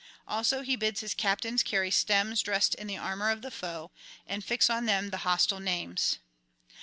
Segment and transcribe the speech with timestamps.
[0.27, 3.91] Also he bids his captains carry stems dressed in the armour of the foe,
[4.25, 6.17] and fix on them the hostile names.